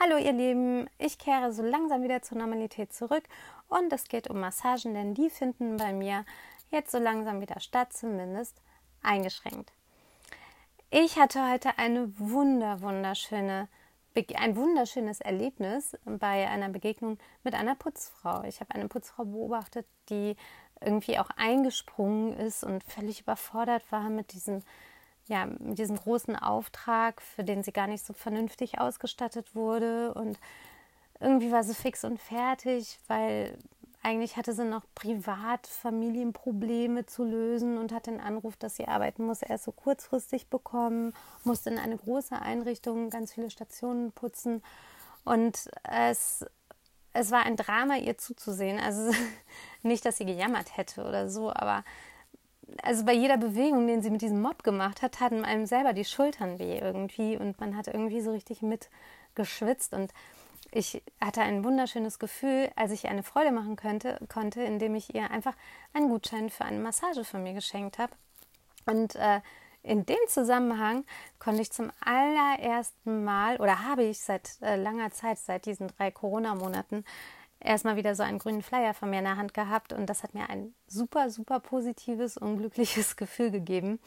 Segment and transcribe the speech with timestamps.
[0.00, 3.22] Hallo ihr Lieben, ich kehre so langsam wieder zur Normalität zurück
[3.68, 6.24] und es geht um Massagen, denn die finden bei mir
[6.72, 8.60] jetzt so langsam wieder statt, zumindest
[9.02, 9.72] eingeschränkt.
[10.90, 13.68] Ich hatte heute eine wunder wunderschöne
[14.36, 18.44] ein wunderschönes Erlebnis bei einer Begegnung mit einer Putzfrau.
[18.44, 20.36] Ich habe eine Putzfrau beobachtet, die
[20.80, 24.62] irgendwie auch eingesprungen ist und völlig überfordert war mit diesem
[25.26, 30.12] ja, mit diesem großen Auftrag, für den sie gar nicht so vernünftig ausgestattet wurde.
[30.14, 30.38] Und
[31.20, 33.56] irgendwie war sie fix und fertig, weil
[34.02, 39.24] eigentlich hatte sie noch privat Familienprobleme zu lösen und hat den Anruf, dass sie arbeiten
[39.24, 44.62] muss, erst so kurzfristig bekommen, musste in eine große Einrichtung ganz viele Stationen putzen.
[45.24, 46.44] Und es,
[47.14, 48.78] es war ein Drama, ihr zuzusehen.
[48.78, 49.10] Also
[49.82, 51.82] nicht, dass sie gejammert hätte oder so, aber
[52.82, 56.04] also bei jeder Bewegung, den sie mit diesem Mob gemacht hat, taten einem selber die
[56.04, 60.12] Schultern weh irgendwie und man hat irgendwie so richtig mitgeschwitzt und
[60.76, 65.14] ich hatte ein wunderschönes Gefühl, als ich ihr eine Freude machen könnte, konnte, indem ich
[65.14, 65.54] ihr einfach
[65.92, 68.12] einen Gutschein für eine Massage von mir geschenkt habe.
[68.84, 69.40] Und äh,
[69.84, 71.04] in dem Zusammenhang
[71.38, 76.10] konnte ich zum allerersten Mal oder habe ich seit äh, langer Zeit, seit diesen drei
[76.10, 77.04] Corona-Monaten,
[77.60, 80.34] erstmal wieder so einen grünen Flyer von mir in der Hand gehabt und das hat
[80.34, 84.00] mir ein super, super positives, unglückliches Gefühl gegeben.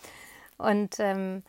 [0.58, 1.44] Und ähm,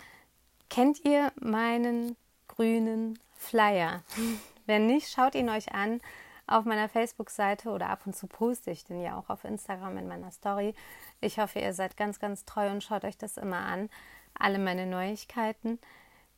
[0.71, 2.17] kennt ihr meinen
[2.49, 4.03] grünen Flyer?
[4.67, 6.01] Wenn nicht, schaut ihn euch an
[6.49, 10.09] auf meiner Facebook-Seite oder ab und zu poste ich den ja auch auf Instagram in
[10.09, 10.75] meiner Story.
[11.21, 13.91] Ich hoffe, ihr seid ganz, ganz treu und schaut euch das immer an.
[14.35, 15.79] Alle meine Neuigkeiten.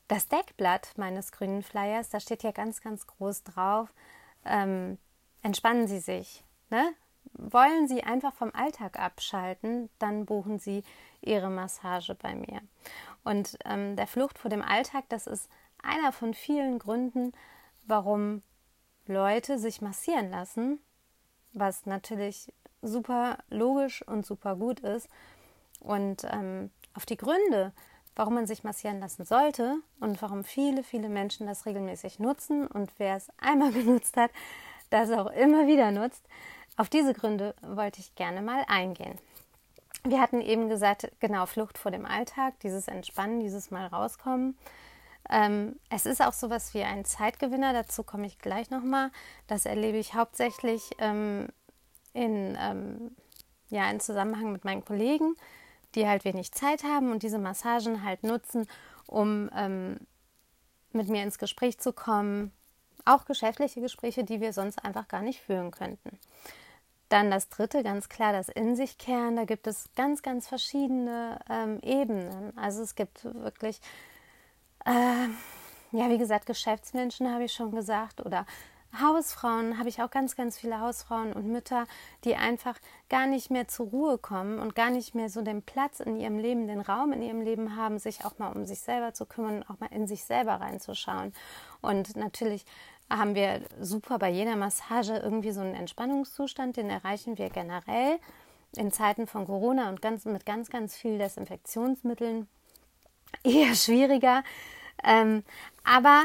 [0.08, 3.92] Das Deckblatt meines grünen Flyers, da steht ja ganz, ganz groß drauf.
[4.44, 4.98] Ähm,
[5.42, 6.44] entspannen Sie sich.
[6.70, 6.94] Ne?
[7.32, 10.82] Wollen Sie einfach vom Alltag abschalten, dann buchen Sie
[11.20, 12.60] Ihre Massage bei mir.
[13.24, 15.48] Und ähm, der Flucht vor dem Alltag, das ist
[15.82, 17.32] einer von vielen Gründen,
[17.86, 18.42] warum
[19.06, 20.78] Leute sich massieren lassen,
[21.52, 22.52] was natürlich
[22.82, 25.08] super logisch und super gut ist.
[25.80, 27.72] Und ähm, auf die Gründe,
[28.16, 32.92] warum man sich massieren lassen sollte und warum viele, viele Menschen das regelmäßig nutzen und
[32.98, 34.30] wer es einmal genutzt hat,
[34.90, 36.26] das auch immer wieder nutzt.
[36.76, 39.18] Auf diese Gründe wollte ich gerne mal eingehen.
[40.04, 44.56] Wir hatten eben gesagt, genau, Flucht vor dem Alltag, dieses Entspannen, dieses Mal rauskommen.
[45.28, 49.10] Ähm, es ist auch sowas wie ein Zeitgewinner, dazu komme ich gleich nochmal.
[49.46, 51.48] Das erlebe ich hauptsächlich ähm,
[52.14, 53.14] in, ähm,
[53.68, 55.34] ja, in Zusammenhang mit meinen Kollegen,
[55.94, 58.66] die halt wenig Zeit haben und diese Massagen halt nutzen,
[59.06, 59.98] um ähm,
[60.92, 62.52] mit mir ins Gespräch zu kommen,
[63.06, 66.18] auch geschäftliche Gespräche, die wir sonst einfach gar nicht führen könnten.
[67.08, 69.36] Dann das dritte, ganz klar, das In sich kehren.
[69.36, 72.56] Da gibt es ganz, ganz verschiedene ähm, Ebenen.
[72.56, 73.80] Also es gibt wirklich,
[74.84, 75.26] äh,
[75.92, 78.46] ja, wie gesagt, Geschäftsmenschen, habe ich schon gesagt, oder
[78.98, 81.86] Hausfrauen habe ich auch ganz, ganz viele Hausfrauen und Mütter,
[82.24, 82.76] die einfach
[83.08, 86.38] gar nicht mehr zur Ruhe kommen und gar nicht mehr so den Platz in ihrem
[86.38, 89.64] Leben, den Raum in ihrem Leben haben, sich auch mal um sich selber zu kümmern,
[89.68, 91.32] auch mal in sich selber reinzuschauen.
[91.80, 92.64] Und natürlich
[93.08, 98.18] haben wir super bei jeder Massage irgendwie so einen Entspannungszustand, den erreichen wir generell
[98.76, 102.48] in Zeiten von Corona und ganz, mit ganz, ganz viel Desinfektionsmitteln
[103.44, 104.42] eher schwieriger.
[105.02, 105.44] Ähm,
[105.84, 106.24] aber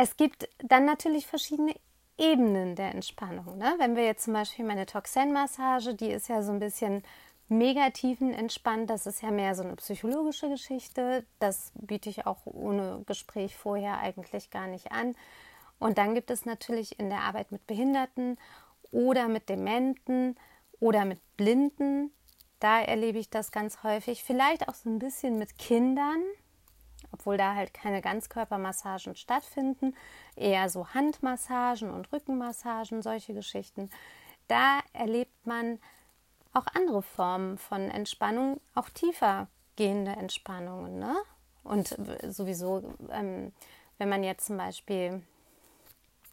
[0.00, 1.74] es gibt dann natürlich verschiedene
[2.16, 3.58] Ebenen der Entspannung.
[3.58, 3.74] Ne?
[3.78, 7.02] Wenn wir jetzt zum Beispiel meine Toxin-Massage, die ist ja so ein bisschen
[7.48, 11.26] megativen entspannt, das ist ja mehr so eine psychologische Geschichte.
[11.40, 15.16] Das biete ich auch ohne Gespräch vorher eigentlich gar nicht an.
[15.80, 18.38] Und dann gibt es natürlich in der Arbeit mit Behinderten
[18.92, 20.36] oder mit Dementen
[20.78, 22.12] oder mit Blinden,
[22.60, 24.22] da erlebe ich das ganz häufig.
[24.24, 26.22] Vielleicht auch so ein bisschen mit Kindern,
[27.12, 29.94] obwohl da halt keine Ganzkörpermassagen stattfinden,
[30.36, 33.90] eher so Handmassagen und Rückenmassagen, solche Geschichten.
[34.48, 35.78] Da erlebt man
[36.52, 40.98] auch andere Formen von Entspannung, auch tiefer gehende Entspannungen.
[40.98, 41.16] Ne?
[41.62, 41.96] Und
[42.26, 43.52] sowieso, ähm,
[43.98, 45.22] wenn man jetzt zum Beispiel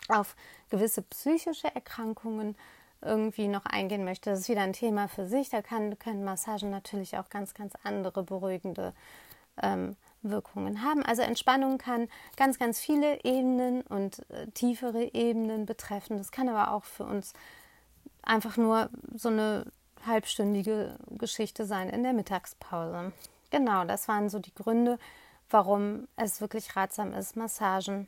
[0.08, 0.36] auf
[0.70, 2.56] gewisse psychische Erkrankungen
[3.02, 5.50] irgendwie noch eingehen möchte, das ist wieder ein Thema für sich.
[5.50, 8.94] Da kann, können Massagen natürlich auch ganz, ganz andere beruhigende
[9.62, 9.96] ähm,
[10.30, 11.04] Wirkungen haben.
[11.04, 12.08] Also Entspannung kann
[12.38, 16.18] ganz, ganz viele Ebenen und äh, tiefere Ebenen betreffen.
[16.18, 17.34] Das kann aber auch für uns
[18.24, 19.66] einfach nur so eine
[20.06, 23.12] halbstündige Geschichte sein in der Mittagspause.
[23.50, 25.00] Genau, das waren so die Gründe,
[25.50, 28.08] warum es wirklich ratsam ist, Massagen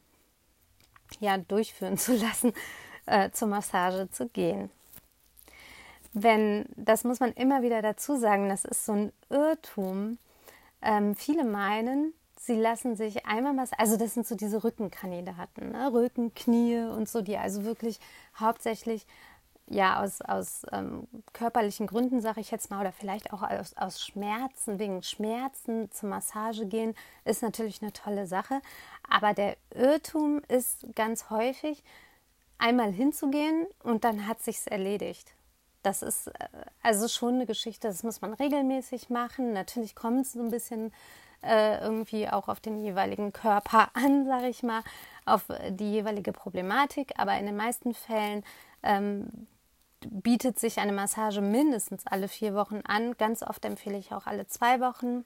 [1.20, 2.54] ja durchführen zu lassen,
[3.06, 4.70] äh, zur Massage zu gehen.
[6.14, 10.18] Wenn, das muss man immer wieder dazu sagen, das ist so ein Irrtum,
[10.82, 15.92] ähm, viele meinen, sie lassen sich einmal was, also das sind so diese Rückenkandidaten, ne?
[15.92, 18.00] Rücken, Knie und so, die also wirklich
[18.40, 19.06] hauptsächlich
[19.70, 24.02] ja aus, aus ähm, körperlichen Gründen, sage ich jetzt mal, oder vielleicht auch aus, aus
[24.02, 26.96] Schmerzen, wegen Schmerzen zur Massage gehen,
[27.26, 28.62] ist natürlich eine tolle Sache.
[29.10, 31.84] Aber der Irrtum ist ganz häufig,
[32.58, 35.34] einmal hinzugehen und dann hat sich's erledigt.
[35.84, 36.48] Das ist äh,
[36.82, 39.54] also schon eine Geschichte, das muss man regelmäßig machen.
[39.54, 40.92] Natürlich kommt es so ein bisschen
[41.44, 44.82] äh, irgendwie auch auf den jeweiligen Körper an, sage ich mal,
[45.26, 47.14] auf die jeweilige Problematik.
[47.18, 48.44] Aber in den meisten Fällen
[48.84, 49.48] ähm,
[50.06, 53.16] bietet sich eine Massage mindestens alle vier Wochen an.
[53.18, 55.26] Ganz oft empfehle ich auch alle zwei Wochen.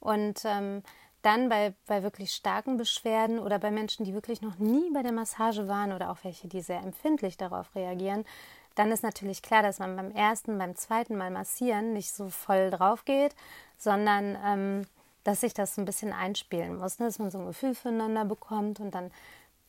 [0.00, 0.82] Und ähm,
[1.22, 5.12] dann bei, bei wirklich starken Beschwerden oder bei Menschen, die wirklich noch nie bei der
[5.12, 8.24] Massage waren oder auch welche, die sehr empfindlich darauf reagieren,
[8.74, 12.70] dann ist natürlich klar, dass man beim ersten, beim zweiten Mal massieren nicht so voll
[12.70, 13.34] drauf geht,
[13.76, 14.86] sondern ähm,
[15.24, 17.06] dass sich das ein bisschen einspielen muss, ne?
[17.06, 19.10] dass man so ein Gefühl füreinander bekommt und dann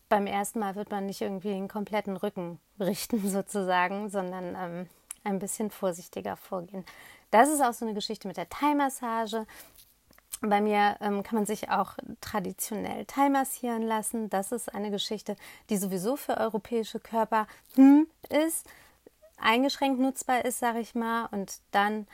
[0.09, 4.89] beim ersten Mal wird man nicht irgendwie den kompletten Rücken richten sozusagen, sondern ähm,
[5.23, 6.85] ein bisschen vorsichtiger vorgehen.
[7.31, 9.45] Das ist auch so eine Geschichte mit der Thai-Massage.
[10.41, 14.29] Bei mir ähm, kann man sich auch traditionell Thai massieren lassen.
[14.29, 15.35] Das ist eine Geschichte,
[15.69, 18.67] die sowieso für europäische Körper hm, ist,
[19.41, 21.27] eingeschränkt nutzbar ist, sage ich mal.
[21.31, 22.07] Und dann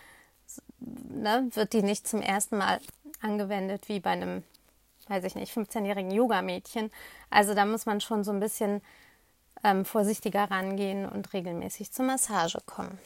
[0.80, 2.80] ne, wird die nicht zum ersten Mal
[3.22, 4.44] angewendet wie bei einem
[5.10, 6.92] weiß ich nicht, 15-jährigen Yoga-Mädchen.
[7.30, 8.82] Also da muss man schon so ein bisschen
[9.64, 13.00] ähm, vorsichtiger rangehen und regelmäßig zur Massage kommen.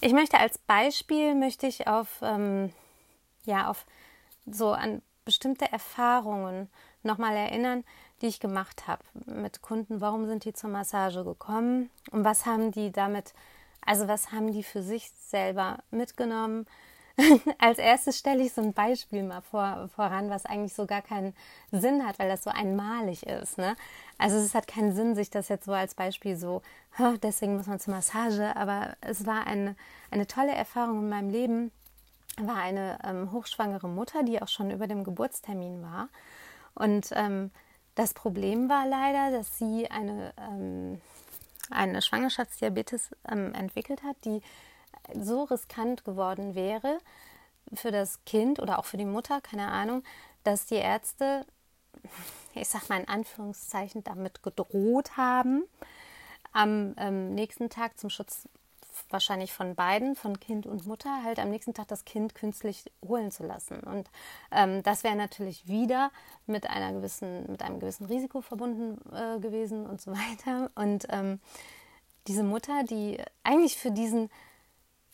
[0.00, 2.72] Ich möchte als Beispiel möchte ich auf ähm,
[3.44, 3.86] ja auf
[4.46, 6.68] so an bestimmte Erfahrungen
[7.02, 7.84] nochmal erinnern,
[8.22, 10.00] die ich gemacht habe mit Kunden.
[10.00, 13.34] Warum sind die zur Massage gekommen und was haben die damit,
[13.84, 16.66] also was haben die für sich selber mitgenommen?
[17.58, 21.34] Als erstes stelle ich so ein Beispiel mal vor, voran, was eigentlich so gar keinen
[21.70, 23.58] Sinn hat, weil das so einmalig ist.
[23.58, 23.76] Ne?
[24.16, 26.62] Also es hat keinen Sinn, sich das jetzt so als Beispiel so,
[27.22, 29.76] deswegen muss man zur Massage, aber es war eine,
[30.10, 31.70] eine tolle Erfahrung in meinem Leben,
[32.38, 36.08] war eine ähm, hochschwangere Mutter, die auch schon über dem Geburtstermin war.
[36.74, 37.50] Und ähm,
[37.94, 41.00] das Problem war leider, dass sie eine, ähm,
[41.70, 44.40] eine Schwangerschaftsdiabetes ähm, entwickelt hat, die
[45.14, 46.98] so riskant geworden wäre
[47.74, 50.02] für das Kind oder auch für die Mutter, keine Ahnung,
[50.44, 51.46] dass die Ärzte,
[52.54, 55.64] ich sag mal in Anführungszeichen, damit gedroht haben,
[56.52, 58.48] am ähm, nächsten Tag zum Schutz
[59.12, 63.30] wahrscheinlich von beiden, von Kind und Mutter, halt am nächsten Tag das Kind künstlich holen
[63.30, 63.80] zu lassen.
[63.80, 64.10] Und
[64.50, 66.10] ähm, das wäre natürlich wieder
[66.46, 70.70] mit einer gewissen, mit einem gewissen Risiko verbunden äh, gewesen und so weiter.
[70.74, 71.40] Und ähm,
[72.26, 74.30] diese Mutter, die eigentlich für diesen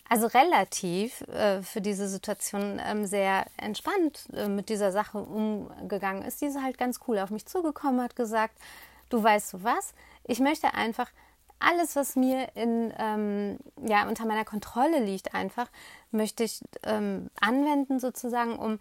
[0.09, 6.41] also relativ äh, für diese Situation ähm, sehr entspannt äh, mit dieser Sache umgegangen ist.
[6.41, 8.57] Diese halt ganz cool auf mich zugekommen, hat gesagt,
[9.11, 9.93] du weißt du was,
[10.25, 11.11] ich möchte einfach
[11.61, 15.69] alles, was mir in, ähm, ja, unter meiner Kontrolle liegt, einfach,
[16.11, 18.79] möchte ich ähm, anwenden sozusagen, um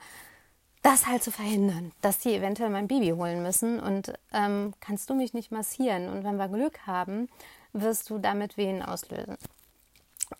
[0.83, 5.15] das halt zu verhindern, dass die eventuell mein Baby holen müssen und ähm, kannst du
[5.15, 7.27] mich nicht massieren und wenn wir Glück haben,
[7.73, 9.37] wirst du damit Wehen auslösen.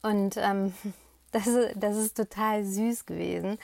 [0.01, 0.73] Und ähm,
[1.31, 3.57] das, das ist total süß gewesen.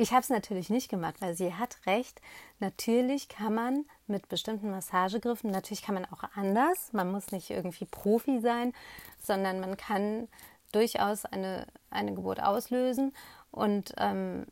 [0.00, 2.22] Ich habe es natürlich nicht gemacht, weil sie hat recht.
[2.58, 6.94] Natürlich kann man mit bestimmten Massagegriffen, natürlich kann man auch anders.
[6.94, 8.72] Man muss nicht irgendwie Profi sein,
[9.22, 10.28] sondern man kann
[10.72, 13.12] durchaus eine, eine Geburt auslösen.
[13.50, 14.46] Und ähm,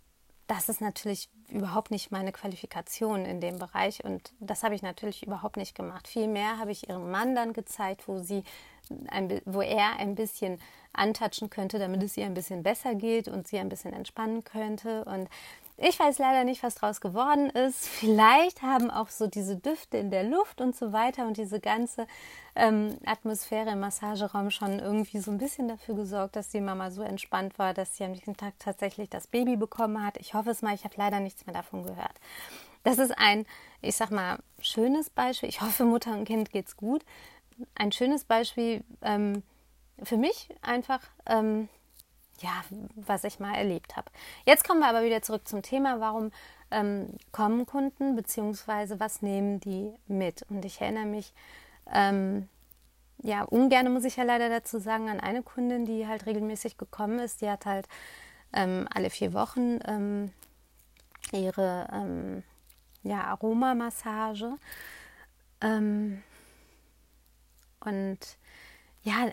[0.49, 5.26] das ist natürlich überhaupt nicht meine Qualifikation in dem Bereich und das habe ich natürlich
[5.26, 6.09] überhaupt nicht gemacht.
[6.09, 8.45] Vielmehr habe ich ihrem Mann dann gezeigt, wo sie
[9.09, 10.59] ein, wo er ein bisschen
[10.93, 15.05] antatschen könnte, damit es ihr ein bisschen besser geht und sie ein bisschen entspannen könnte.
[15.05, 15.28] Und
[15.78, 17.88] ich weiß leider nicht, was draus geworden ist.
[17.88, 22.06] Vielleicht haben auch so diese Düfte in der Luft und so weiter und diese ganze
[22.54, 27.02] ähm, Atmosphäre im Massageraum schon irgendwie so ein bisschen dafür gesorgt, dass die Mama so
[27.02, 30.18] entspannt war, dass sie am nächsten Tag tatsächlich das Baby bekommen hat.
[30.18, 32.14] Ich hoffe es mal, ich habe leider nichts mehr davon gehört.
[32.85, 33.47] Das ist ein,
[33.80, 35.49] ich sag mal, schönes Beispiel.
[35.49, 37.04] Ich hoffe, Mutter und Kind geht's gut
[37.75, 39.42] ein schönes Beispiel ähm,
[40.02, 41.68] für mich einfach, ähm,
[42.40, 42.64] ja,
[42.95, 44.11] was ich mal erlebt habe.
[44.45, 46.30] Jetzt kommen wir aber wieder zurück zum Thema, warum
[46.71, 50.45] ähm, kommen Kunden, beziehungsweise was nehmen die mit?
[50.49, 51.33] Und ich erinnere mich,
[51.92, 52.49] ähm,
[53.23, 57.18] ja, ungern muss ich ja leider dazu sagen, an eine Kundin, die halt regelmäßig gekommen
[57.18, 57.40] ist.
[57.40, 57.88] Die hat halt
[58.52, 60.33] ähm, alle vier Wochen ähm,
[61.33, 62.42] ihre
[63.02, 64.57] ja, Aromamassage.
[65.61, 66.23] Ähm,
[67.80, 68.18] und
[69.02, 69.30] ja,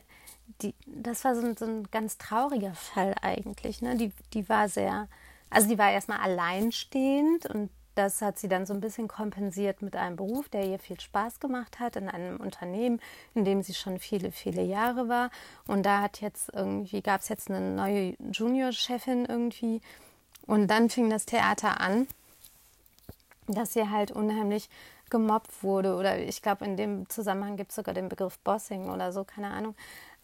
[0.62, 3.82] die, das war so ein, so ein ganz trauriger Fall eigentlich.
[3.82, 3.96] Ne?
[3.98, 5.08] Die, die war sehr,
[5.50, 9.96] also die war erstmal alleinstehend und das hat sie dann so ein bisschen kompensiert mit
[9.96, 13.00] einem Beruf, der ihr viel Spaß gemacht hat, in einem Unternehmen,
[13.34, 15.32] in dem sie schon viele, viele Jahre war.
[15.66, 19.82] Und da hat jetzt irgendwie, gab es jetzt eine neue Junior-Chefin irgendwie.
[20.46, 22.08] Und dann fing das Theater an,
[23.48, 24.70] dass sie halt unheimlich
[25.10, 25.96] gemobbt wurde.
[25.96, 29.52] Oder ich glaube, in dem Zusammenhang gibt es sogar den Begriff Bossing oder so, keine
[29.52, 29.74] Ahnung.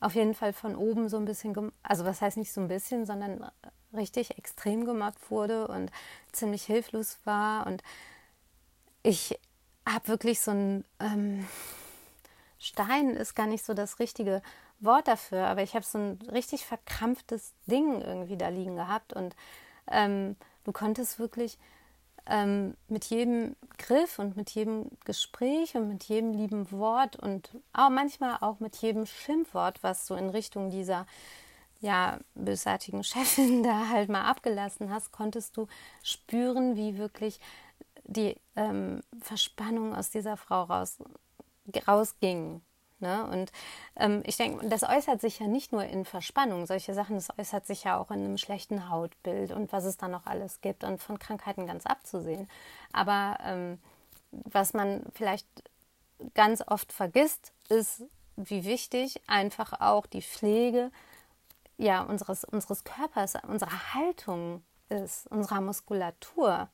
[0.02, 3.06] Auf jeden Fall von oben so ein bisschen, also was heißt nicht so ein bisschen,
[3.06, 3.50] sondern
[3.94, 5.92] richtig extrem gemobbt wurde und
[6.32, 7.68] ziemlich hilflos war.
[7.68, 7.84] Und
[9.04, 9.40] ich
[9.88, 11.48] habe wirklich so ein ähm,
[12.60, 14.42] Stein ist gar nicht so das richtige
[14.80, 19.36] Wort dafür, aber ich habe so ein richtig verkrampftes Ding irgendwie da liegen gehabt und
[19.88, 21.58] ähm, du konntest wirklich
[22.28, 27.90] ähm, mit jedem Griff und mit jedem Gespräch und mit jedem lieben Wort und auch
[27.90, 31.06] manchmal auch mit jedem Schimpfwort, was so in Richtung dieser
[31.82, 35.68] ja, bösartigen Chefin da halt mal abgelassen hast, konntest du
[36.04, 37.40] spüren, wie wirklich
[38.06, 41.00] die ähm, Verspannung aus dieser Frau raus,
[41.88, 42.62] rausging.
[43.02, 43.26] Ne?
[43.26, 43.52] Und
[43.96, 47.66] ähm, ich denke, das äußert sich ja nicht nur in Verspannung, solche Sachen, das äußert
[47.66, 51.02] sich ja auch in einem schlechten Hautbild und was es da noch alles gibt und
[51.02, 52.48] von Krankheiten ganz abzusehen.
[52.94, 53.80] Aber ähm,
[54.32, 55.48] was man vielleicht
[56.36, 58.04] ganz oft vergisst, ist,
[58.36, 60.92] wie wichtig einfach auch die Pflege
[61.78, 66.70] ja, unseres, unseres Körpers, unserer Haltung ist, unserer Muskulatur.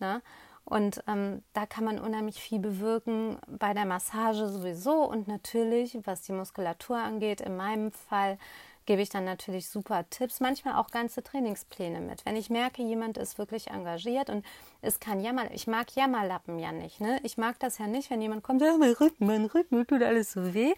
[0.00, 0.22] Ne?
[0.70, 6.22] Und ähm, da kann man unheimlich viel bewirken bei der Massage sowieso und natürlich, was
[6.22, 8.38] die Muskulatur angeht, in meinem Fall
[8.86, 12.24] gebe ich dann natürlich super Tipps, manchmal auch ganze Trainingspläne mit.
[12.24, 14.46] Wenn ich merke, jemand ist wirklich engagiert und
[14.80, 17.00] es kann Jammer, ich mag Jammerlappen ja nicht.
[17.00, 17.20] Ne?
[17.22, 20.32] Ich mag das ja nicht, wenn jemand kommt, ja, mein Rücken, mein Rücken, tut alles
[20.32, 20.72] so weh.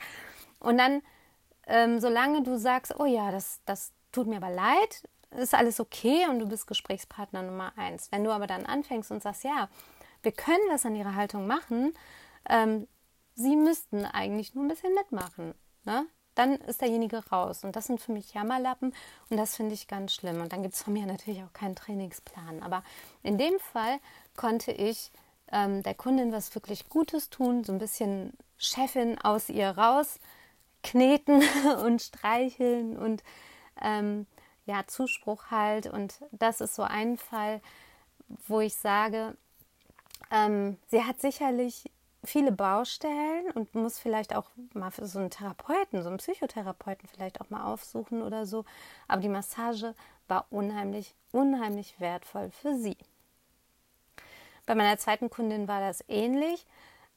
[0.59, 1.03] Und dann
[1.67, 6.27] ähm, solange du sagst, oh ja, das, das tut mir aber leid, ist alles okay
[6.29, 8.11] und du bist Gesprächspartner Nummer eins.
[8.11, 9.69] Wenn du aber dann anfängst und sagst, ja,
[10.23, 11.95] wir können was an ihrer Haltung machen,
[12.49, 12.87] ähm,
[13.35, 16.07] sie müssten eigentlich nur ein bisschen mitmachen, ne?
[16.35, 17.65] dann ist derjenige raus.
[17.65, 18.95] Und das sind für mich Jammerlappen
[19.29, 20.41] und das finde ich ganz schlimm.
[20.41, 22.63] Und dann gibt es von mir natürlich auch keinen Trainingsplan.
[22.63, 22.83] Aber
[23.23, 23.99] in dem Fall
[24.37, 25.13] konnte ich
[25.51, 30.19] ähm, der Kundin was wirklich Gutes tun, so ein bisschen Chefin aus ihr raus
[30.83, 31.43] kneten
[31.85, 33.23] und streicheln und
[33.81, 34.27] ähm,
[34.73, 35.87] ja, Zuspruch halt.
[35.87, 37.61] Und das ist so ein Fall,
[38.49, 39.37] wo ich sage,
[40.31, 41.91] ähm, sie hat sicherlich
[42.25, 47.41] viele Baustellen und muss vielleicht auch mal für so einen Therapeuten, so einen Psychotherapeuten vielleicht
[47.41, 48.65] auch mal aufsuchen oder so.
[49.09, 49.95] Aber die Massage
[50.29, 52.97] war unheimlich, unheimlich wertvoll für sie.
[54.65, 56.65] Bei meiner zweiten Kundin war das ähnlich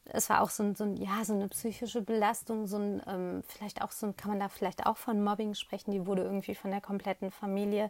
[0.06, 3.44] es war auch so, ein, so, ein, ja, so eine psychische Belastung, so ein, ähm,
[3.48, 6.56] vielleicht auch so ein, kann man da vielleicht auch von Mobbing sprechen, die wurde irgendwie
[6.56, 7.90] von der kompletten Familie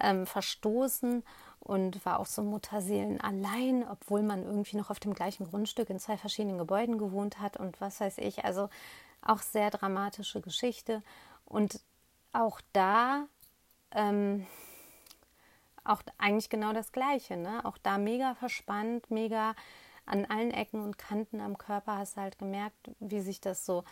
[0.00, 1.22] ähm, verstoßen
[1.60, 5.98] und war auch so Mutterseelen allein, obwohl man irgendwie noch auf dem gleichen Grundstück in
[5.98, 8.68] zwei verschiedenen Gebäuden gewohnt hat und was weiß ich, also
[9.22, 11.02] auch sehr dramatische Geschichte.
[11.44, 11.80] Und
[12.32, 13.26] auch da
[13.92, 14.46] ähm,
[15.84, 17.64] auch eigentlich genau das Gleiche, ne?
[17.64, 19.54] Auch da mega verspannt, mega
[20.06, 23.84] an allen Ecken und Kanten am Körper hast du halt gemerkt, wie sich das so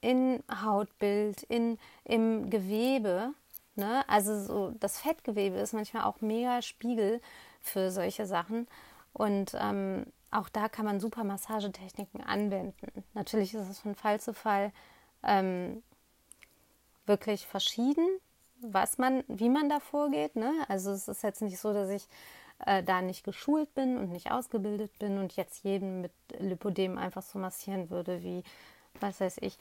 [0.00, 3.32] in Hautbild, in, im Gewebe,
[3.74, 4.04] ne?
[4.06, 7.20] also so das Fettgewebe ist manchmal auch mega Spiegel
[7.60, 8.68] für solche Sachen.
[9.14, 13.04] Und ähm, auch da kann man super Massagetechniken anwenden.
[13.14, 14.72] Natürlich ist es von Fall zu Fall
[15.22, 15.82] ähm,
[17.06, 18.06] wirklich verschieden,
[18.60, 20.36] was man, wie man da vorgeht.
[20.36, 20.52] Ne?
[20.68, 22.08] Also es ist jetzt nicht so, dass ich
[22.60, 27.22] äh, da nicht geschult bin und nicht ausgebildet bin und jetzt jeden mit Lipodem einfach
[27.22, 28.42] so massieren würde, wie,
[29.00, 29.58] was weiß ich,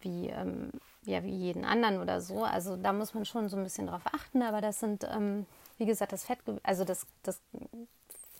[0.00, 0.70] wie, ähm,
[1.04, 2.44] ja, wie jeden anderen oder so.
[2.44, 5.46] Also da muss man schon so ein bisschen drauf achten, aber das sind, ähm,
[5.78, 7.40] wie gesagt, das Fettgewebe, also das, das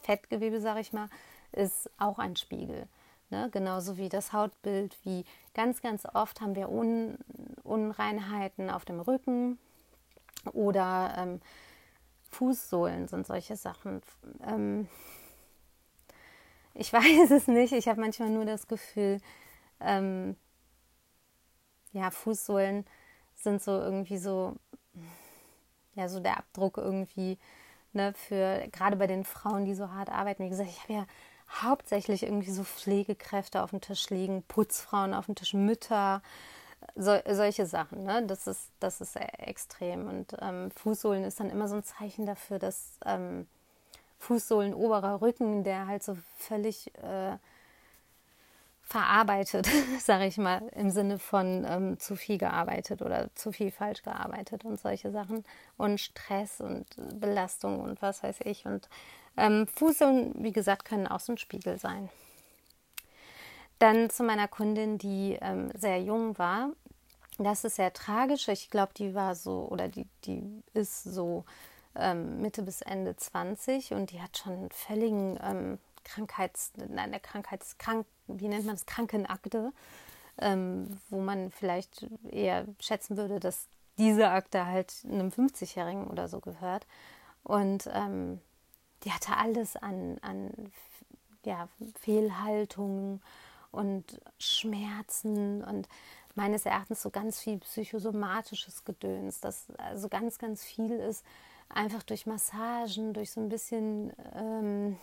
[0.02, 1.08] Fettgewebe, sage ich mal,
[1.52, 2.86] ist auch ein Spiegel.
[3.30, 3.48] Ne?
[3.52, 7.16] Genauso wie das Hautbild, wie ganz, ganz oft haben wir Un
[7.62, 9.58] Unreinheiten auf dem Rücken
[10.52, 11.40] oder ähm,
[12.30, 14.02] Fußsohlen sind solche Sachen.
[14.46, 14.88] Ähm,
[16.74, 17.72] ich weiß es nicht.
[17.72, 19.20] Ich habe manchmal nur das Gefühl,
[19.80, 20.36] ähm,
[21.92, 22.84] ja, Fußsohlen
[23.34, 24.56] sind so irgendwie so,
[25.94, 27.38] ja, so der Abdruck irgendwie,
[27.92, 30.44] ne, für gerade bei den Frauen, die so hart arbeiten.
[30.44, 31.06] Wie gesagt, ich habe ja
[31.62, 36.22] hauptsächlich irgendwie so Pflegekräfte auf dem Tisch liegen, Putzfrauen auf dem Tisch, Mütter,
[36.94, 38.24] so, solche Sachen, ne?
[38.26, 40.08] das, ist, das ist extrem.
[40.08, 43.46] Und ähm, Fußsohlen ist dann immer so ein Zeichen dafür, dass ähm,
[44.18, 47.36] Fußsohlen, oberer Rücken, der halt so völlig äh,
[48.82, 49.68] verarbeitet,
[50.00, 54.64] sage ich mal, im Sinne von ähm, zu viel gearbeitet oder zu viel falsch gearbeitet
[54.64, 55.44] und solche Sachen
[55.76, 56.86] und Stress und
[57.20, 58.66] Belastung und was weiß ich.
[58.66, 58.88] Und
[59.36, 62.10] ähm, Fuseln, wie gesagt, können auch so ein Spiegel sein.
[63.80, 66.70] Dann zu meiner Kundin, die ähm, sehr jung war.
[67.38, 68.46] Das ist sehr tragisch.
[68.48, 71.44] Ich glaube, die war so oder die, die ist so
[71.94, 77.20] ähm, Mitte bis Ende 20 und die hat schon einen völligen ähm, Krankheits, nein, der
[77.20, 79.72] Krankheitskrank, wie nennt man das, Krankenakte,
[80.38, 86.40] ähm, wo man vielleicht eher schätzen würde, dass diese Akte halt einem 50-Jährigen oder so
[86.40, 86.86] gehört.
[87.44, 88.42] Und ähm,
[89.04, 90.50] die hatte alles an, an
[91.46, 91.68] ja,
[91.98, 93.22] Fehlhaltungen
[93.70, 95.88] und Schmerzen und
[96.34, 101.24] meines Erachtens so ganz viel psychosomatisches Gedöns, das also ganz, ganz viel ist,
[101.68, 104.96] einfach durch Massagen, durch so ein bisschen ähm,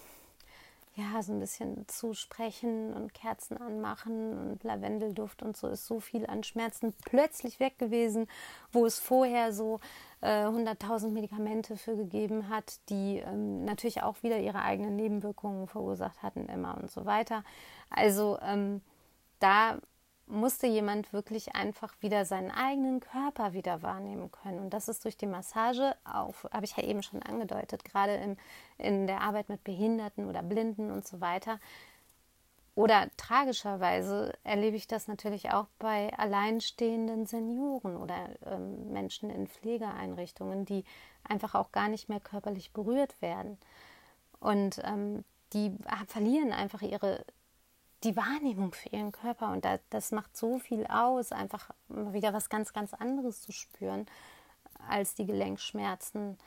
[0.97, 6.25] ja, so ein bisschen zusprechen und Kerzen anmachen und Lavendelduft und so ist so viel
[6.25, 8.27] an Schmerzen plötzlich weg gewesen,
[8.71, 9.79] wo es vorher so
[10.21, 16.23] äh, 100.000 Medikamente für gegeben hat, die ähm, natürlich auch wieder ihre eigenen Nebenwirkungen verursacht
[16.23, 17.43] hatten immer und so weiter.
[17.91, 18.81] Also ähm,
[19.39, 19.77] da
[20.27, 24.59] musste jemand wirklich einfach wieder seinen eigenen Körper wieder wahrnehmen können.
[24.59, 28.37] Und das ist durch die Massage auch, habe ich ja eben schon angedeutet, gerade im,
[28.77, 31.59] in der Arbeit mit Behinderten oder Blinden und so weiter.
[32.75, 40.63] Oder tragischerweise erlebe ich das natürlich auch bei alleinstehenden Senioren oder ähm, Menschen in Pflegeeinrichtungen,
[40.65, 40.83] die
[41.23, 43.57] einfach auch gar nicht mehr körperlich berührt werden.
[44.39, 47.25] Und ähm, die verlieren einfach ihre
[48.03, 52.49] die Wahrnehmung für ihren Körper und da, das macht so viel aus, einfach wieder was
[52.49, 54.05] ganz, ganz anderes zu spüren
[54.87, 56.37] als die Gelenkschmerzen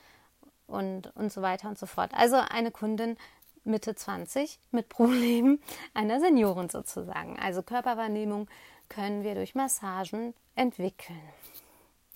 [0.66, 2.12] und, und so weiter und so fort.
[2.14, 3.16] Also eine Kundin
[3.64, 5.60] Mitte 20 mit Problemen
[5.92, 7.38] einer Seniorin sozusagen.
[7.38, 8.48] Also Körperwahrnehmung
[8.88, 11.20] können wir durch Massagen entwickeln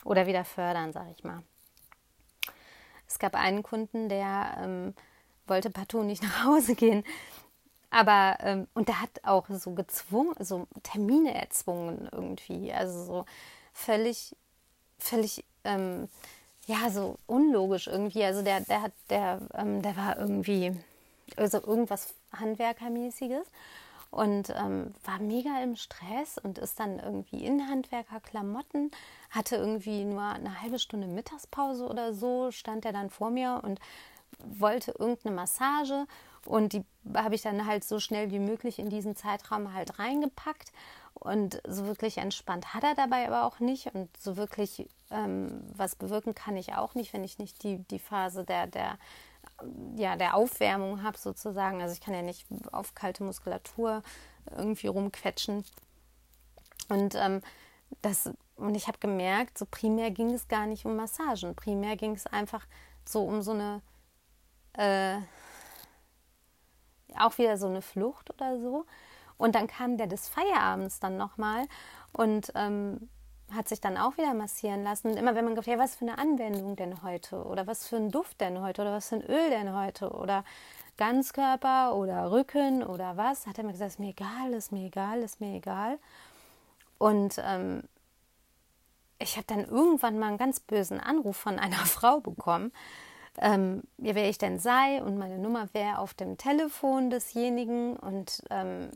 [0.05, 1.43] oder wieder fördern, sage ich mal.
[3.07, 4.95] Es gab einen Kunden, der ähm,
[5.47, 7.05] wollte partout nicht nach Hause gehen,
[7.95, 12.73] aber, ähm, und der hat auch so gezwungen, so Termine erzwungen irgendwie.
[12.73, 13.25] Also so
[13.73, 14.35] völlig,
[14.99, 16.09] völlig, ähm,
[16.67, 18.25] ja, so unlogisch irgendwie.
[18.25, 20.77] Also der, der hat, der, ähm, der war irgendwie,
[21.37, 23.47] also irgendwas Handwerkermäßiges
[24.11, 28.91] und ähm, war mega im Stress und ist dann irgendwie in Handwerkerklamotten,
[29.31, 33.79] hatte irgendwie nur eine halbe Stunde Mittagspause oder so, stand er dann vor mir und
[34.45, 36.09] wollte irgendeine Massage
[36.47, 40.73] und die habe ich dann halt so schnell wie möglich in diesen Zeitraum halt reingepackt.
[41.15, 43.95] Und so wirklich entspannt hat er dabei aber auch nicht.
[43.95, 47.99] Und so wirklich ähm, was bewirken kann ich auch nicht, wenn ich nicht die, die
[47.99, 48.99] Phase der, der,
[49.97, 51.81] ja, der Aufwärmung habe, sozusagen.
[51.83, 54.03] Also ich kann ja nicht auf kalte Muskulatur
[54.57, 55.65] irgendwie rumquetschen.
[56.89, 57.41] Und ähm,
[58.03, 61.55] das, und ich habe gemerkt, so primär ging es gar nicht um Massagen.
[61.55, 62.67] Primär ging es einfach
[63.05, 63.83] so um so eine
[64.73, 65.19] äh,
[67.19, 68.85] auch wieder so eine Flucht oder so.
[69.37, 71.67] Und dann kam der des Feierabends dann nochmal
[72.13, 73.09] und ähm,
[73.53, 75.11] hat sich dann auch wieder massieren lassen.
[75.11, 77.45] Und immer wenn man gefragt, ja, was für eine Anwendung denn heute?
[77.45, 78.83] Oder was für ein Duft denn heute?
[78.83, 80.11] Oder was für ein Öl denn heute?
[80.11, 80.45] Oder
[80.97, 85.23] Ganzkörper oder Rücken oder was, hat er mir gesagt, ist mir egal, ist mir egal,
[85.23, 85.99] ist mir egal.
[86.99, 87.83] Und ähm,
[89.19, 92.73] ich habe dann irgendwann mal einen ganz bösen Anruf von einer Frau bekommen,
[93.39, 98.43] ähm, ja, wer ich denn sei und meine Nummer wäre auf dem Telefon desjenigen und
[98.51, 98.91] ähm,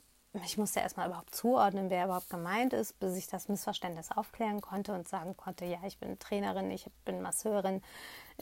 [0.45, 4.93] ich musste erstmal überhaupt zuordnen, wer überhaupt gemeint ist, bis ich das Missverständnis aufklären konnte
[4.93, 7.83] und sagen konnte, ja, ich bin Trainerin, ich bin Masseurin,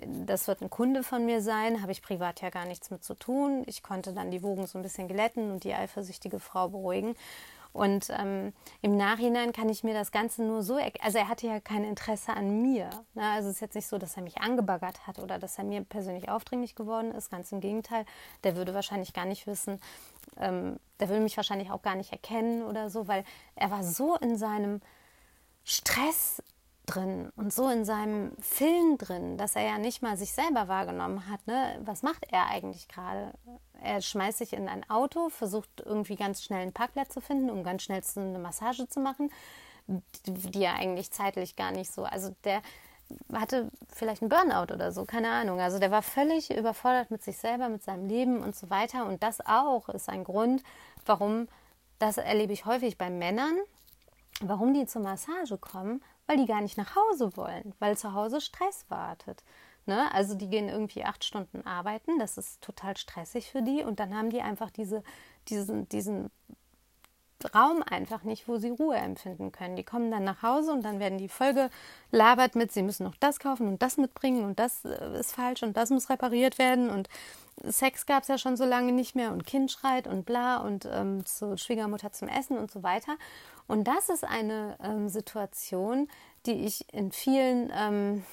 [0.05, 3.15] das wird ein Kunde von mir sein, habe ich privat ja gar nichts mit zu
[3.15, 3.63] tun.
[3.67, 7.15] Ich konnte dann die Wogen so ein bisschen glätten und die eifersüchtige Frau beruhigen.
[7.77, 11.61] Und ähm, im Nachhinein kann ich mir das Ganze nur so, also er hatte ja
[11.61, 12.89] kein Interesse an mir.
[13.13, 13.23] Ne?
[13.23, 15.85] Also es ist jetzt nicht so, dass er mich angebaggert hat oder dass er mir
[15.85, 17.31] persönlich aufdringlich geworden ist.
[17.31, 18.07] Ganz im Gegenteil,
[18.45, 19.79] der würde wahrscheinlich gar nicht wissen,
[20.39, 23.25] ähm, der würde mich wahrscheinlich auch gar nicht erkennen oder so, weil
[23.57, 24.81] er war so in seinem
[25.63, 26.43] Stress
[26.87, 31.29] drin und so in seinem Film drin, dass er ja nicht mal sich selber wahrgenommen
[31.29, 31.47] hat.
[31.47, 31.79] Ne?
[31.85, 33.35] Was macht er eigentlich gerade?
[33.83, 37.65] Er schmeißt sich in ein Auto, versucht irgendwie ganz schnell einen Parkplatz zu finden, um
[37.65, 39.31] ganz schnell eine Massage zu machen,
[39.87, 42.05] die er eigentlich zeitlich gar nicht so.
[42.05, 42.63] Also der
[43.33, 45.61] hatte vielleicht einen Burnout oder so, keine Ahnung.
[45.61, 49.07] Also der war völlig überfordert mit sich selber, mit seinem Leben und so weiter.
[49.07, 50.63] Und das auch ist ein Grund,
[51.05, 51.49] warum,
[51.99, 53.57] das erlebe ich häufig bei Männern,
[54.41, 58.41] warum die zur Massage kommen, weil die gar nicht nach Hause wollen, weil zu Hause
[58.41, 59.43] Stress wartet.
[59.87, 60.13] Ne?
[60.13, 64.17] Also die gehen irgendwie acht Stunden arbeiten, das ist total stressig für die und dann
[64.17, 65.05] haben die einfach diese,
[65.49, 66.31] diesen, diesen
[67.55, 69.77] Raum einfach nicht, wo sie Ruhe empfinden können.
[69.77, 71.71] Die kommen dann nach Hause und dann werden die voll
[72.11, 75.63] gelabert mit, sie müssen noch das kaufen und das mitbringen und das äh, ist falsch
[75.63, 77.09] und das muss repariert werden und
[77.65, 80.87] Sex gab es ja schon so lange nicht mehr und Kind schreit und bla und
[80.91, 83.17] ähm, zur Schwiegermutter zum Essen und so weiter.
[83.67, 86.09] Und das ist eine ähm, Situation,
[86.45, 88.25] die ich in vielen, ähm,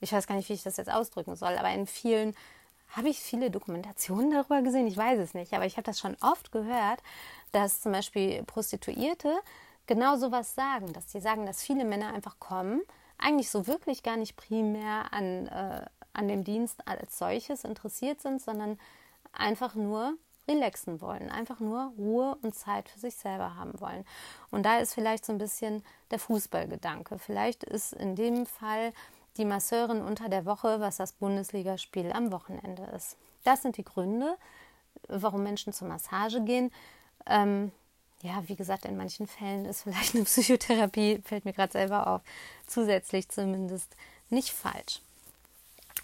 [0.00, 2.34] ich weiß gar nicht, wie ich das jetzt ausdrücken soll, aber in vielen
[2.90, 4.86] habe ich viele Dokumentationen darüber gesehen?
[4.86, 7.02] Ich weiß es nicht, aber ich habe das schon oft gehört,
[7.52, 9.38] dass zum Beispiel Prostituierte
[9.86, 12.82] genau sowas sagen, dass sie sagen, dass viele Männer einfach kommen,
[13.18, 18.40] eigentlich so wirklich gar nicht primär an, äh, an dem Dienst als solches interessiert sind,
[18.40, 18.78] sondern
[19.32, 20.14] einfach nur
[20.48, 24.04] relaxen wollen, einfach nur Ruhe und Zeit für sich selber haben wollen.
[24.50, 27.18] Und da ist vielleicht so ein bisschen der Fußballgedanke.
[27.18, 28.92] Vielleicht ist in dem Fall
[29.36, 33.16] die Masseurin unter der Woche, was das Bundesligaspiel am Wochenende ist.
[33.44, 34.36] Das sind die Gründe,
[35.08, 36.72] warum Menschen zur Massage gehen.
[37.26, 37.70] Ähm,
[38.22, 42.22] ja, wie gesagt, in manchen Fällen ist vielleicht eine Psychotherapie, fällt mir gerade selber auf,
[42.66, 43.94] zusätzlich zumindest
[44.28, 45.00] nicht falsch.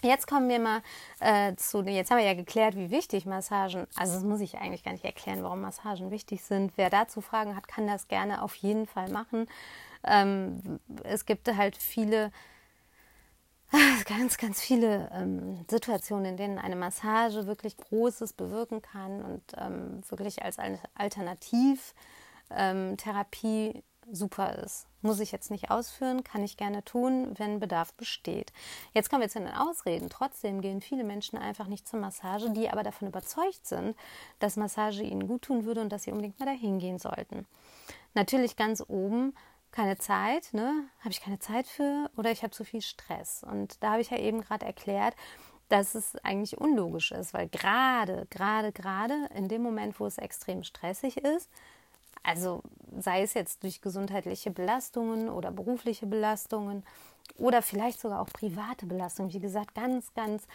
[0.01, 0.81] Jetzt kommen wir mal
[1.19, 4.83] äh, zu, jetzt haben wir ja geklärt, wie wichtig Massagen, also das muss ich eigentlich
[4.83, 6.73] gar nicht erklären, warum Massagen wichtig sind.
[6.75, 9.47] Wer dazu Fragen hat, kann das gerne auf jeden Fall machen.
[10.03, 12.31] Ähm, es gibt halt viele
[14.05, 20.01] ganz, ganz viele ähm, Situationen, in denen eine Massage wirklich Großes bewirken kann und ähm,
[20.09, 20.57] wirklich als
[20.95, 24.87] Alternativtherapie ähm, super ist.
[25.01, 28.51] Muss ich jetzt nicht ausführen, kann ich gerne tun, wenn Bedarf besteht.
[28.93, 30.09] Jetzt kommen wir zu den Ausreden.
[30.09, 33.95] Trotzdem gehen viele Menschen einfach nicht zur Massage, die aber davon überzeugt sind,
[34.39, 37.45] dass Massage ihnen gut tun würde und dass sie unbedingt mal dahin gehen sollten.
[38.15, 39.33] Natürlich ganz oben
[39.71, 40.85] keine Zeit, ne?
[40.99, 43.43] Habe ich keine Zeit für oder ich habe zu viel Stress.
[43.43, 45.15] Und da habe ich ja eben gerade erklärt,
[45.69, 50.63] dass es eigentlich unlogisch ist, weil gerade, gerade, gerade in dem Moment, wo es extrem
[50.63, 51.49] stressig ist,
[52.23, 52.61] also
[52.99, 56.83] sei es jetzt durch gesundheitliche Belastungen oder berufliche Belastungen
[57.37, 60.47] oder vielleicht sogar auch private Belastungen, wie gesagt, ganz, ganz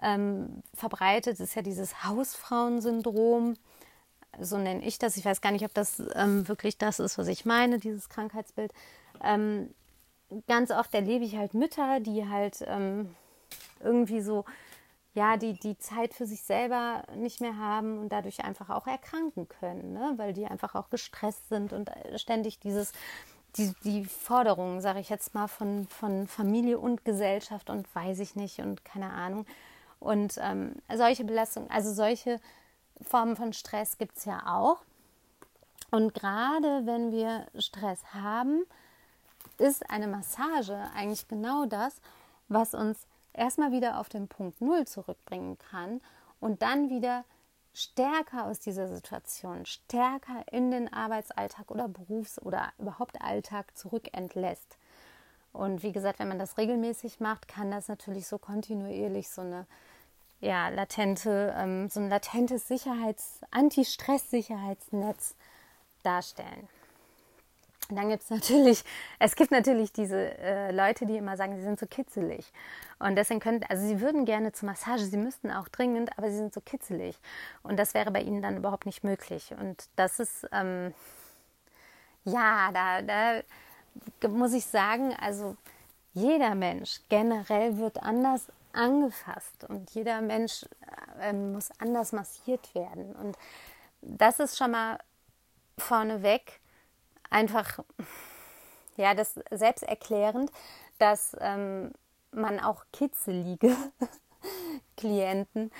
[0.00, 3.56] ähm, verbreitet ist ja dieses Hausfrauensyndrom
[4.40, 5.16] so nenne ich das.
[5.16, 8.72] Ich weiß gar nicht, ob das ähm, wirklich das ist, was ich meine, dieses Krankheitsbild.
[9.22, 9.74] Ähm,
[10.48, 13.14] ganz oft erlebe ich halt Mütter, die halt ähm,
[13.80, 14.44] irgendwie so,
[15.14, 19.48] ja, die die Zeit für sich selber nicht mehr haben und dadurch einfach auch erkranken
[19.48, 20.14] können, ne?
[20.16, 22.92] weil die einfach auch gestresst sind und äh, ständig dieses,
[23.56, 28.36] die, die Forderungen, sage ich jetzt mal, von, von Familie und Gesellschaft und weiß ich
[28.36, 29.44] nicht und keine Ahnung.
[30.00, 32.40] Und ähm, solche Belastungen, also solche
[33.02, 34.78] Formen von Stress gibt es ja auch.
[35.90, 38.64] Und gerade wenn wir Stress haben,
[39.58, 42.00] ist eine Massage eigentlich genau das,
[42.48, 46.00] was uns erstmal wieder auf den Punkt Null zurückbringen kann
[46.40, 47.24] und dann wieder
[47.74, 54.76] stärker aus dieser Situation, stärker in den Arbeitsalltag oder Berufs- oder überhaupt Alltag zurückentlässt.
[55.52, 59.66] Und wie gesagt, wenn man das regelmäßig macht, kann das natürlich so kontinuierlich so eine
[60.40, 65.36] ja, latente, ähm, so ein latentes Sicherheits-, Anti-Stress-Sicherheitsnetz
[66.02, 66.68] darstellen.
[67.92, 68.84] Und dann gibt es natürlich,
[69.18, 72.50] es gibt natürlich diese äh, Leute, die immer sagen, sie sind so kitzelig.
[72.98, 76.38] Und deswegen können, also sie würden gerne zur Massage, sie müssten auch dringend, aber sie
[76.38, 77.18] sind so kitzelig.
[77.62, 79.52] Und das wäre bei ihnen dann überhaupt nicht möglich.
[79.60, 80.94] Und das ist, ähm,
[82.24, 85.58] ja, da, da muss ich sagen, also
[86.14, 90.64] jeder Mensch generell wird anders angefasst und jeder Mensch
[91.20, 93.14] äh, muss anders massiert werden.
[93.16, 93.36] Und
[94.00, 94.98] das ist schon mal
[95.76, 96.61] vorneweg
[97.32, 97.80] einfach,
[98.96, 100.50] ja, das selbsterklärend,
[100.98, 101.92] dass ähm,
[102.30, 103.76] man auch kitzelige
[104.96, 105.70] Klienten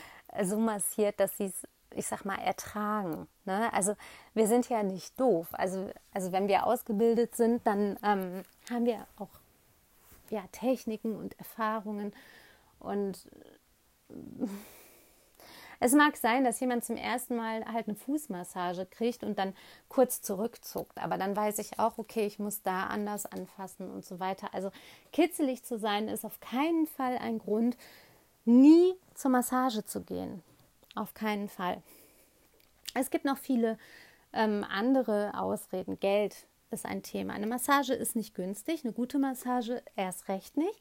[0.43, 3.29] so massiert, dass sie es, ich sag mal, ertragen.
[3.45, 3.73] Ne?
[3.73, 3.95] Also
[4.35, 5.49] wir sind ja nicht doof.
[5.53, 9.29] Also, also wenn wir ausgebildet sind, dann ähm, haben wir auch
[10.31, 12.13] ja, Techniken und Erfahrungen
[12.79, 13.29] und
[15.85, 19.53] es mag sein, dass jemand zum ersten Mal halt eine Fußmassage kriegt und dann
[19.89, 20.97] kurz zurückzuckt.
[20.99, 24.55] Aber dann weiß ich auch, okay, ich muss da anders anfassen und so weiter.
[24.55, 24.71] Also
[25.13, 27.77] kitzelig zu sein ist auf keinen Fall ein Grund,
[28.45, 30.45] nie zur Massage zu gehen.
[30.95, 31.83] Auf keinen Fall.
[32.95, 33.77] Es gibt noch viele
[34.33, 35.99] ähm, andere Ausreden.
[35.99, 37.35] Geld ist ein Thema.
[37.35, 40.81] Eine Massage ist nicht günstig, eine gute Massage erst recht nicht.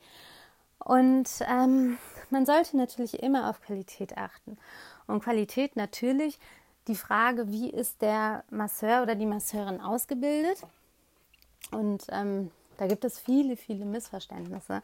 [0.84, 1.98] Und ähm,
[2.30, 4.58] man sollte natürlich immer auf Qualität achten.
[5.08, 6.40] Und Qualität natürlich
[6.88, 10.64] die Frage, wie ist der Masseur oder die Masseurin ausgebildet?
[11.72, 14.82] Und ähm, da gibt es viele, viele Missverständnisse.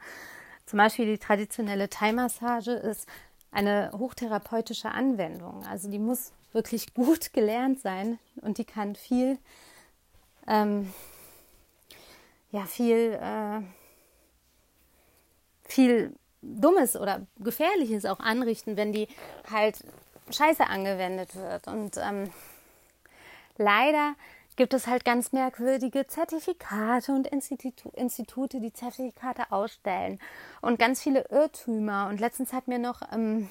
[0.66, 3.08] Zum Beispiel die traditionelle Thai-Massage ist
[3.52, 5.66] eine hochtherapeutische Anwendung.
[5.66, 9.38] Also die muss wirklich gut gelernt sein und die kann viel,
[10.48, 10.94] ähm,
[12.52, 13.62] ja, viel, äh,
[15.68, 19.08] viel Dummes oder Gefährliches auch anrichten, wenn die
[19.52, 19.84] halt
[20.30, 21.68] scheiße angewendet wird.
[21.68, 22.30] Und ähm,
[23.58, 24.16] leider
[24.56, 30.20] gibt es halt ganz merkwürdige Zertifikate und Institu Institute, die Zertifikate ausstellen
[30.62, 32.08] und ganz viele Irrtümer.
[32.10, 33.50] Und letztens hat mir noch ähm,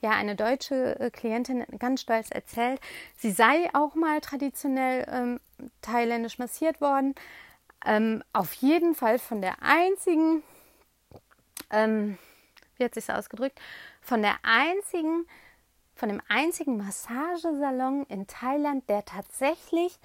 [0.00, 2.80] ja eine deutsche äh, Klientin ganz stolz erzählt,
[3.16, 5.40] sie sei auch mal traditionell ähm,
[5.82, 7.14] thailändisch massiert worden.
[7.84, 10.44] Ähm, auf jeden Fall von der einzigen,
[11.72, 12.18] ähm,
[12.76, 13.60] wie hat sich ausgedrückt,
[14.00, 15.26] von der einzigen
[15.94, 20.00] von dem einzigen Massagesalon in Thailand, der tatsächlich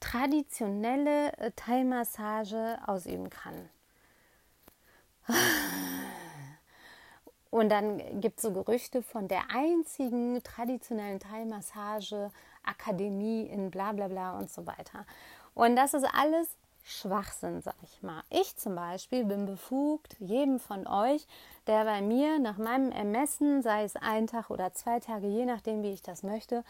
[0.00, 3.68] traditionelle äh, Thai-Massage ausüben kann.
[7.50, 14.36] Und dann gibt es so Gerüchte von der einzigen traditionellen Thai-Massage-Akademie in bla bla bla
[14.36, 15.06] und so weiter.
[15.54, 18.22] Und das ist alles Schwachsinn, sag ich mal.
[18.28, 21.26] Ich zum Beispiel bin befugt, jedem von euch,
[21.66, 25.82] der bei mir nach meinem Ermessen, sei es ein Tag oder zwei Tage, je nachdem,
[25.82, 26.62] wie ich das möchte,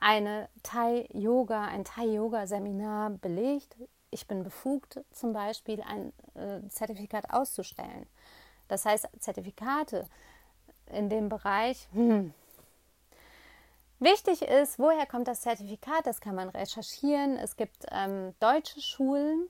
[0.00, 3.76] eine Thai-Yoga, ein Thai-Yoga-Seminar belegt.
[4.10, 8.08] Ich bin befugt, zum Beispiel ein äh, Zertifikat auszustellen.
[8.66, 10.08] Das heißt, Zertifikate
[10.86, 12.34] in dem Bereich, hm,
[14.00, 16.06] Wichtig ist, woher kommt das Zertifikat?
[16.06, 17.36] Das kann man recherchieren.
[17.36, 19.48] Es gibt ähm, deutsche Schulen,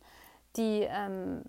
[0.57, 1.45] die ähm,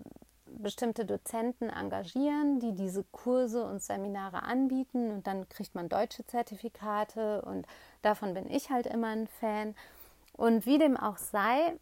[0.46, 7.42] bestimmte Dozenten engagieren, die diese Kurse und Seminare anbieten und dann kriegt man deutsche Zertifikate
[7.42, 7.66] und
[8.02, 9.74] davon bin ich halt immer ein Fan.
[10.34, 11.76] Und wie dem auch sei,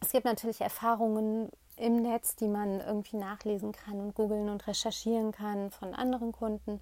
[0.00, 5.32] es gibt natürlich Erfahrungen im Netz, die man irgendwie nachlesen kann und googeln und recherchieren
[5.32, 6.80] kann von anderen Kunden.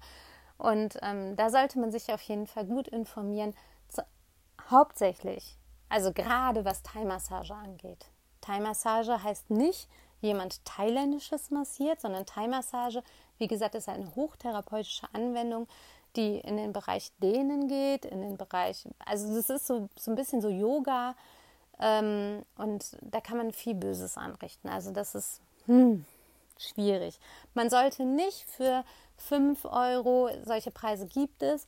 [0.63, 3.53] Und ähm, da sollte man sich auf jeden Fall gut informieren.
[3.89, 4.01] Zu,
[4.69, 5.57] hauptsächlich,
[5.89, 8.05] also gerade was Thai-Massage angeht.
[8.39, 9.89] Thai-Massage heißt nicht,
[10.21, 13.03] jemand Thailändisches massiert, sondern Thai-Massage,
[13.39, 15.67] wie gesagt, ist eine hochtherapeutische Anwendung,
[16.15, 20.15] die in den Bereich Dehnen geht, in den Bereich, also das ist so, so ein
[20.15, 21.15] bisschen so Yoga
[21.81, 24.69] ähm, und da kann man viel Böses anrichten.
[24.69, 26.05] Also das ist hm,
[26.57, 27.19] schwierig.
[27.53, 28.83] Man sollte nicht für
[29.17, 31.67] 5 Euro, solche Preise gibt es,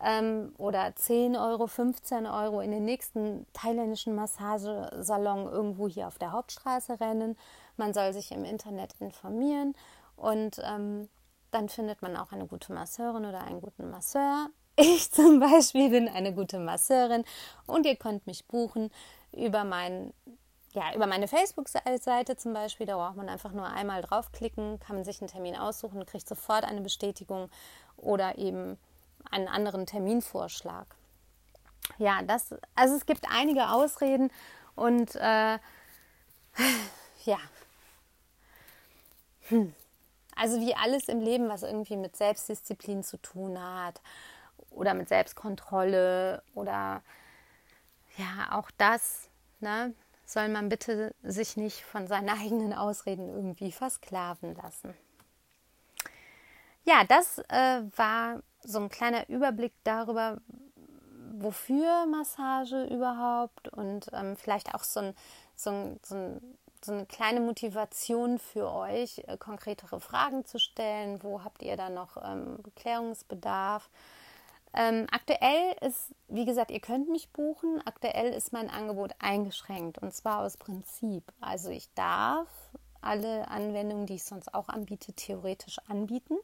[0.00, 6.32] ähm, oder 10 Euro, 15 Euro in den nächsten thailändischen Massagesalon irgendwo hier auf der
[6.32, 7.36] Hauptstraße rennen.
[7.76, 9.74] Man soll sich im Internet informieren
[10.16, 11.08] und ähm,
[11.50, 14.48] dann findet man auch eine gute Masseurin oder einen guten Masseur.
[14.74, 17.24] Ich zum Beispiel bin eine gute Masseurin
[17.66, 18.90] und ihr könnt mich buchen
[19.30, 20.14] über meinen
[20.72, 25.04] ja, über meine Facebook-Seite zum Beispiel, da braucht man einfach nur einmal draufklicken, kann man
[25.04, 27.50] sich einen Termin aussuchen, kriegt sofort eine Bestätigung
[27.96, 28.78] oder eben
[29.30, 30.86] einen anderen Terminvorschlag.
[31.98, 34.30] Ja, das, also es gibt einige Ausreden
[34.74, 35.58] und äh,
[37.24, 37.38] ja.
[39.48, 39.74] Hm.
[40.34, 44.00] Also wie alles im Leben, was irgendwie mit Selbstdisziplin zu tun hat
[44.70, 47.02] oder mit Selbstkontrolle oder
[48.16, 49.28] ja, auch das,
[49.60, 54.94] ne, soll man bitte sich nicht von seinen eigenen Ausreden irgendwie versklaven lassen.
[56.84, 60.38] Ja, das äh, war so ein kleiner Überblick darüber,
[61.32, 65.14] wofür Massage überhaupt und ähm, vielleicht auch so, ein,
[65.54, 71.22] so, ein, so, ein, so, eine kleine Motivation für euch, äh, konkretere Fragen zu stellen.
[71.22, 73.88] Wo habt ihr da noch ähm, Klärungsbedarf?
[74.74, 77.82] Ähm, aktuell ist, wie gesagt, ihr könnt mich buchen.
[77.84, 81.24] Aktuell ist mein Angebot eingeschränkt und zwar aus Prinzip.
[81.40, 82.48] Also ich darf
[83.02, 86.38] alle Anwendungen, die ich sonst auch anbiete, theoretisch anbieten,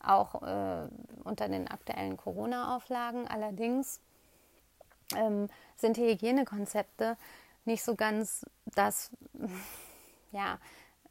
[0.00, 0.88] auch äh,
[1.22, 3.28] unter den aktuellen Corona-Auflagen.
[3.28, 4.00] Allerdings
[5.14, 7.16] ähm, sind die Hygienekonzepte
[7.66, 9.10] nicht so ganz das,
[10.32, 10.58] ja,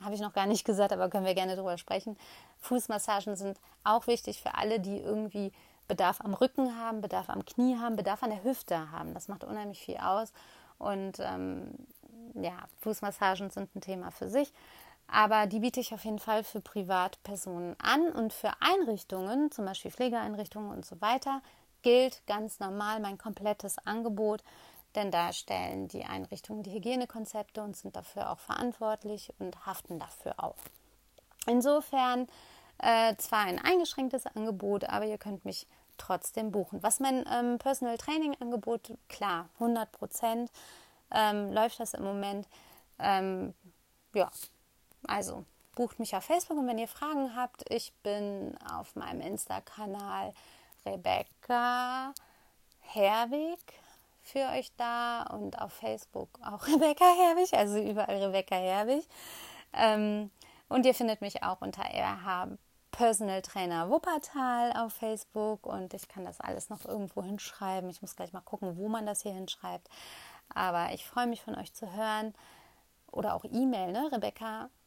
[0.00, 2.16] habe ich noch gar nicht gesagt, aber können wir gerne drüber sprechen.
[2.58, 5.52] Fußmassagen sind auch wichtig für alle, die irgendwie
[5.88, 9.14] Bedarf am Rücken haben, Bedarf am Knie haben, Bedarf an der Hüfte haben.
[9.14, 10.32] Das macht unheimlich viel aus.
[10.78, 11.72] Und ähm,
[12.34, 14.52] ja, Fußmassagen sind ein Thema für sich.
[15.10, 19.90] Aber die biete ich auf jeden Fall für Privatpersonen an und für Einrichtungen, zum Beispiel
[19.90, 21.40] Pflegeeinrichtungen und so weiter,
[21.82, 24.44] gilt ganz normal mein komplettes Angebot,
[24.94, 30.34] denn da stellen die Einrichtungen die Hygienekonzepte und sind dafür auch verantwortlich und haften dafür
[30.36, 30.56] auch.
[31.46, 32.26] Insofern
[32.78, 35.66] äh, zwar ein eingeschränktes Angebot, aber ihr könnt mich
[35.96, 36.82] trotzdem buchen.
[36.82, 40.50] Was mein ähm, Personal Training Angebot, klar, 100 Prozent
[41.10, 42.46] ähm, läuft das im Moment.
[42.98, 43.54] Ähm,
[44.14, 44.30] ja,
[45.08, 45.44] also
[45.74, 50.34] bucht mich auf Facebook und wenn ihr Fragen habt, ich bin auf meinem Insta-Kanal
[50.84, 52.12] Rebecca
[52.80, 53.60] Herwig
[54.22, 59.06] für euch da und auf Facebook auch Rebecca Herwig, also überall Rebecca Herwig.
[59.72, 60.30] Ähm,
[60.68, 62.48] und ihr findet mich auch unter RH
[62.90, 67.88] Personal Trainer Wuppertal auf Facebook und ich kann das alles noch irgendwo hinschreiben.
[67.90, 69.88] Ich muss gleich mal gucken, wo man das hier hinschreibt.
[70.52, 72.34] Aber ich freue mich von euch zu hören
[73.12, 74.10] oder auch E-Mail, ne?
[74.10, 74.77] Rebecca.herwig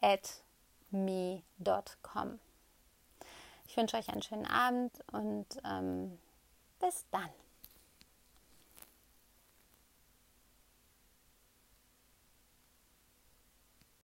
[0.00, 0.42] at
[0.90, 2.38] me.com.
[3.66, 6.18] Ich wünsche euch einen schönen Abend und ähm,
[6.78, 7.30] bis dann.